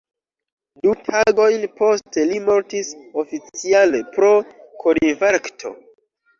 Du 0.87 0.93
tagojn 1.09 1.67
poste 1.81 2.25
li 2.31 2.41
mortis, 2.49 2.91
oficiale 3.25 4.03
pro 4.19 4.33
korinfarkto. 4.85 5.77